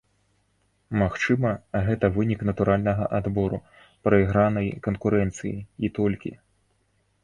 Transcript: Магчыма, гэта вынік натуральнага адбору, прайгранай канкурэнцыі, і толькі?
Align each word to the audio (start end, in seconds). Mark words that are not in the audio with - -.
Магчыма, 1.01 1.51
гэта 1.91 2.05
вынік 2.17 2.41
натуральнага 2.51 3.03
адбору, 3.21 3.63
прайгранай 4.09 4.67
канкурэнцыі, 4.89 5.57
і 5.87 5.97
толькі? 6.01 6.39